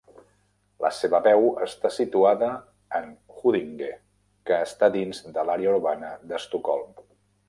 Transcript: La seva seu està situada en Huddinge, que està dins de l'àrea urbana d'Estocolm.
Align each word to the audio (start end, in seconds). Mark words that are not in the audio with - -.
La 0.83 0.89
seva 0.99 1.17
seu 1.25 1.43
està 1.65 1.91
situada 1.97 2.47
en 2.99 3.05
Huddinge, 3.43 3.89
que 4.51 4.59
està 4.69 4.89
dins 4.97 5.21
de 5.37 5.45
l'àrea 5.51 5.75
urbana 5.81 6.11
d'Estocolm. 6.33 6.91